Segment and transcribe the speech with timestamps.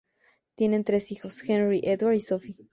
[0.55, 2.57] Tiene tres niños: Henry, Edward, y Sophie.